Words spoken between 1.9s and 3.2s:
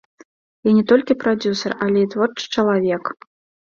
і творчы чалавек.